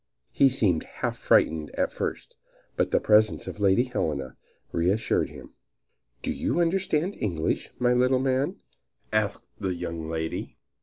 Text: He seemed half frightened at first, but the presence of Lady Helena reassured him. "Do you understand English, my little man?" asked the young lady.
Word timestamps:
He 0.31 0.49
seemed 0.49 0.81
half 0.81 1.15
frightened 1.15 1.69
at 1.75 1.91
first, 1.91 2.35
but 2.75 2.89
the 2.89 2.99
presence 2.99 3.45
of 3.45 3.59
Lady 3.59 3.83
Helena 3.83 4.35
reassured 4.71 5.29
him. 5.29 5.53
"Do 6.23 6.31
you 6.31 6.59
understand 6.59 7.15
English, 7.19 7.69
my 7.77 7.93
little 7.93 8.17
man?" 8.17 8.55
asked 9.13 9.47
the 9.59 9.75
young 9.75 10.09
lady. 10.09 10.57